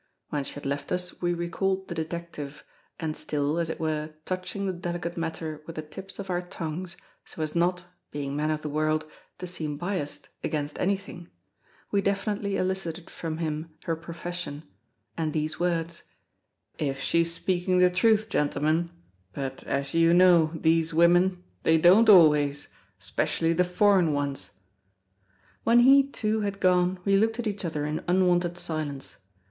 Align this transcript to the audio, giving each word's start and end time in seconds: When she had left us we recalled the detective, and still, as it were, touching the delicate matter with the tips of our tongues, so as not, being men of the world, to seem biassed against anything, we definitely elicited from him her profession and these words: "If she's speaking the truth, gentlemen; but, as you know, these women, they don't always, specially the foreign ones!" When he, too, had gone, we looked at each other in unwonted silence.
When 0.29 0.43
she 0.45 0.55
had 0.55 0.65
left 0.65 0.91
us 0.91 1.21
we 1.21 1.35
recalled 1.35 1.87
the 1.87 1.93
detective, 1.93 2.63
and 2.99 3.15
still, 3.15 3.59
as 3.59 3.69
it 3.69 3.79
were, 3.79 4.15
touching 4.25 4.65
the 4.65 4.73
delicate 4.73 5.15
matter 5.15 5.61
with 5.67 5.75
the 5.75 5.83
tips 5.83 6.17
of 6.17 6.27
our 6.31 6.41
tongues, 6.41 6.97
so 7.23 7.43
as 7.43 7.53
not, 7.55 7.85
being 8.09 8.35
men 8.35 8.49
of 8.49 8.63
the 8.63 8.67
world, 8.69 9.05
to 9.37 9.45
seem 9.45 9.77
biassed 9.77 10.29
against 10.43 10.79
anything, 10.79 11.29
we 11.91 12.01
definitely 12.01 12.57
elicited 12.57 13.11
from 13.11 13.37
him 13.37 13.75
her 13.83 13.95
profession 13.95 14.63
and 15.15 15.33
these 15.33 15.59
words: 15.59 16.01
"If 16.79 16.99
she's 16.99 17.31
speaking 17.31 17.77
the 17.77 17.91
truth, 17.91 18.27
gentlemen; 18.27 18.89
but, 19.33 19.63
as 19.65 19.93
you 19.93 20.15
know, 20.15 20.51
these 20.55 20.95
women, 20.95 21.43
they 21.61 21.77
don't 21.77 22.09
always, 22.09 22.69
specially 22.97 23.53
the 23.53 23.63
foreign 23.63 24.13
ones!" 24.13 24.49
When 25.63 25.81
he, 25.81 26.01
too, 26.07 26.41
had 26.41 26.59
gone, 26.59 26.97
we 27.05 27.17
looked 27.17 27.37
at 27.37 27.45
each 27.45 27.63
other 27.63 27.85
in 27.85 28.03
unwonted 28.07 28.57
silence. 28.57 29.17